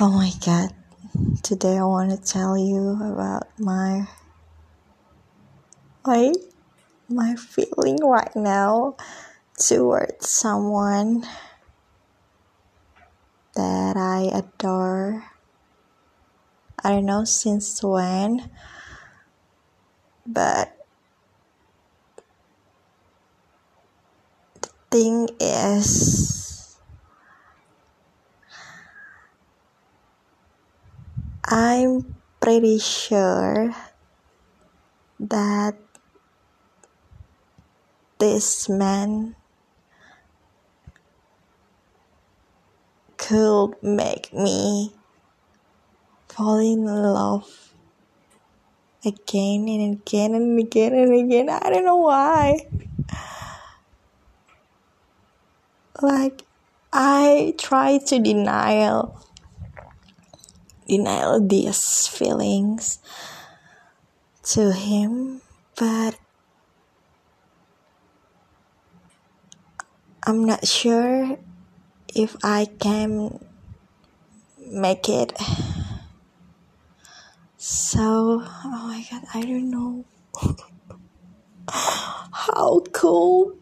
Oh 0.00 0.12
my 0.12 0.30
god. 0.46 0.70
Today 1.42 1.76
I 1.76 1.82
want 1.82 2.12
to 2.12 2.16
tell 2.16 2.56
you 2.56 2.92
about 3.02 3.48
my 3.58 4.06
my 6.06 6.32
my 7.08 7.34
feeling 7.34 7.96
right 8.04 8.30
now 8.36 8.94
towards 9.58 10.28
someone 10.28 11.26
that 13.56 13.96
I 13.96 14.30
adore. 14.32 15.24
I 16.84 16.90
don't 16.90 17.04
know 17.04 17.24
since 17.24 17.82
when, 17.82 18.48
but 20.24 20.76
the 24.60 24.68
thing 24.92 25.28
is, 25.40 26.37
I'm 31.50 32.14
pretty 32.40 32.78
sure 32.78 33.74
that 35.18 35.78
this 38.18 38.68
man 38.68 39.34
could 43.16 43.82
make 43.82 44.30
me 44.34 44.92
fall 46.28 46.58
in 46.58 46.84
love 46.84 47.72
again 49.06 49.68
and 49.68 49.94
again 49.94 50.34
and 50.34 50.58
again 50.58 50.92
and 50.92 51.14
again. 51.14 51.48
I 51.48 51.70
don't 51.70 51.86
know 51.86 51.96
why. 51.96 52.60
Like 56.02 56.42
I 56.92 57.54
try 57.56 57.96
to 57.96 58.18
denial 58.18 59.18
denial 60.88 61.46
these 61.46 62.08
feelings 62.08 62.98
to 64.42 64.72
him, 64.72 65.42
but 65.76 66.18
I'm 70.24 70.44
not 70.44 70.66
sure 70.66 71.38
if 72.14 72.36
I 72.42 72.66
can 72.80 73.44
make 74.58 75.08
it. 75.08 75.32
So, 77.56 78.42
oh 78.42 78.84
my 78.88 79.04
god, 79.10 79.24
I 79.34 79.42
don't 79.42 79.70
know 79.70 80.04
how 81.68 82.80
cool. 82.92 83.56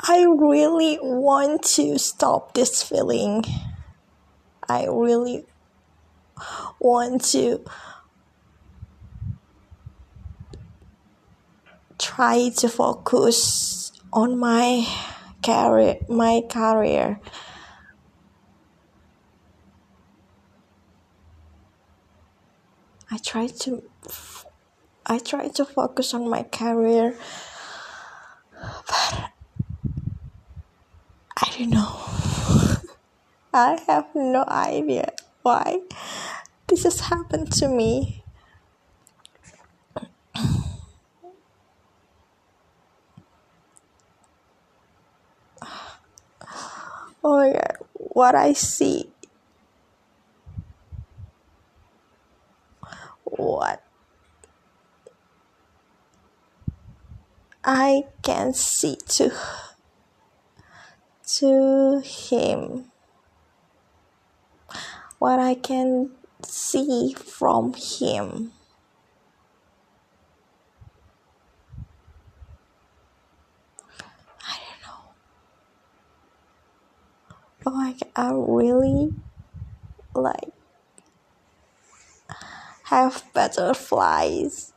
I 0.00 0.24
really 0.24 0.98
want 1.00 1.62
to 1.76 1.98
stop 1.98 2.54
this 2.54 2.82
feeling. 2.82 3.44
I 4.68 4.86
really 4.86 5.44
want 6.80 7.24
to 7.32 7.64
try 11.98 12.50
to 12.56 12.68
focus 12.68 13.92
on 14.12 14.38
my 14.38 14.86
career 15.42 15.96
my 16.08 16.42
career. 16.48 17.20
I 23.10 23.18
try 23.18 23.46
to 23.46 23.82
I 25.06 25.18
try 25.18 25.48
to 25.48 25.64
focus 25.64 26.14
on 26.14 26.28
my 26.28 26.42
career 26.44 27.16
but 28.60 29.30
I 31.36 31.50
don't 31.58 31.70
know. 31.70 31.92
I 33.54 33.78
have 33.86 34.08
no 34.14 34.44
idea 34.48 35.12
why 35.42 35.80
this 36.72 36.84
has 36.84 37.00
happened 37.00 37.52
to 37.52 37.68
me. 37.68 38.24
Oh 47.24 47.36
my 47.36 47.52
god 47.52 47.76
what 47.92 48.34
I 48.34 48.52
see. 48.52 49.10
What 53.24 53.84
I 57.62 58.06
can 58.22 58.54
see 58.54 58.96
to 58.96 59.30
to 61.38 62.00
him. 62.00 62.90
What 65.18 65.38
I 65.38 65.54
can 65.54 66.10
see 66.46 67.14
from 67.14 67.74
him 67.74 68.52
I 74.46 74.58
don't 74.58 74.82
know 77.66 77.80
like 77.80 78.02
I 78.16 78.32
really 78.32 79.12
like 80.14 80.52
have 82.84 83.24
butterflies 83.32 84.72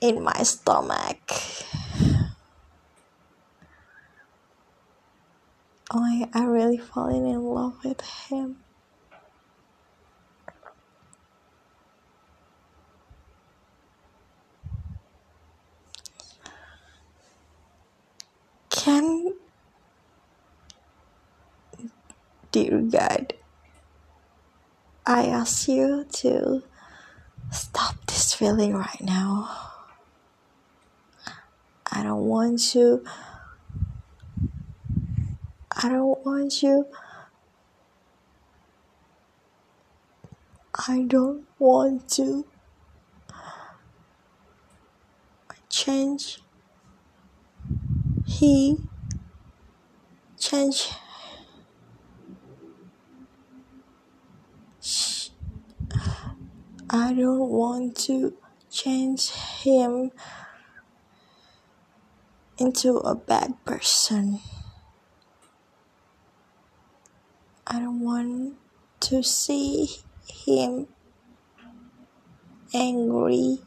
in 0.00 0.22
my 0.22 0.42
stomach. 0.42 1.30
My, 5.94 6.28
I 6.34 6.44
really 6.44 6.76
falling 6.76 7.28
in 7.28 7.42
love 7.42 7.82
with 7.84 8.00
him. 8.28 8.56
Can 18.88 19.34
dear 22.52 22.80
God, 22.80 23.34
I 25.04 25.26
ask 25.26 25.68
you 25.68 26.06
to 26.24 26.62
stop 27.50 28.06
this 28.06 28.32
feeling 28.32 28.72
right 28.72 29.02
now. 29.02 29.50
I 31.92 32.02
don't 32.02 32.24
want 32.24 32.74
you. 32.74 33.04
I 35.70 35.90
don't 35.90 36.24
want 36.24 36.62
you. 36.62 36.86
I 40.88 41.02
don't 41.06 41.44
want 41.58 42.08
to 42.12 42.46
change. 45.68 46.40
He 48.28 48.76
change. 50.38 50.90
Sh- 54.82 55.30
I 56.90 57.14
don't 57.14 57.48
want 57.48 57.96
to 58.06 58.34
change 58.70 59.30
him 59.30 60.12
into 62.58 62.98
a 62.98 63.14
bad 63.14 63.54
person. 63.64 64.40
I 67.66 67.80
don't 67.80 68.00
want 68.00 68.56
to 69.00 69.22
see 69.22 69.88
him 70.28 70.86
angry, 72.74 73.60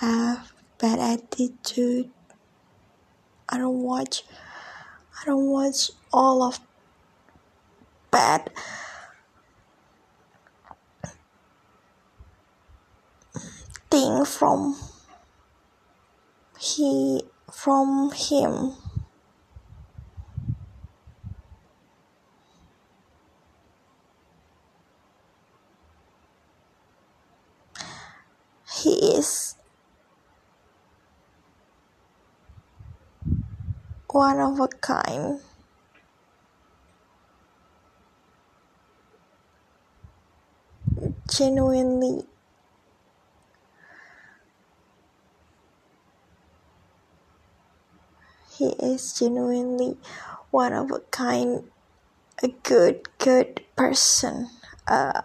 have 0.00 0.51
bad 0.82 0.98
attitude. 0.98 2.10
I 3.48 3.56
don't 3.56 3.84
watch 3.84 4.24
I 5.20 5.26
don't 5.26 5.46
watch 5.46 5.92
all 6.12 6.42
of 6.42 6.58
bad 8.10 8.50
thing 13.90 14.24
from 14.24 14.76
he 16.58 17.22
from 17.52 18.10
him. 18.10 18.72
He 28.82 28.94
is 29.16 29.54
one 34.12 34.38
of 34.38 34.60
a 34.60 34.68
kind. 34.68 35.40
Genuinely 41.28 42.26
he 48.52 48.66
is 48.78 49.18
genuinely 49.18 49.96
one 50.50 50.72
of 50.72 50.90
a 50.90 51.00
kind 51.10 51.64
a 52.42 52.48
good, 52.48 53.08
good 53.18 53.62
person, 53.76 54.50
uh, 54.86 55.22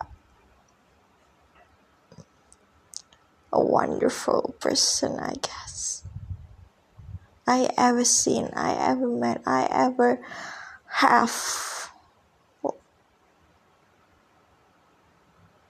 a 3.52 3.60
wonderful 3.60 4.56
person, 4.60 5.20
I 5.20 5.34
guess. 5.42 6.07
I 7.48 7.70
ever 7.78 8.04
seen, 8.04 8.50
I 8.54 8.74
ever 8.74 9.08
met, 9.08 9.42
I 9.46 9.68
ever 9.72 10.20
have. 10.88 11.32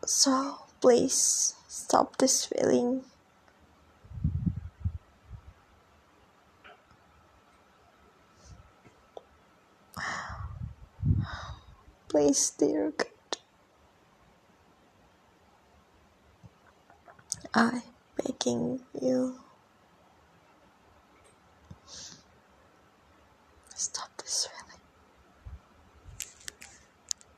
So 0.06 0.58
please 0.82 1.54
stop 1.68 2.18
this 2.18 2.46
feeling. 2.46 3.04
Please, 12.10 12.50
dear 12.58 12.92
God. 12.98 13.08
I 17.54 17.82
begging 18.16 18.82
you. 19.00 19.47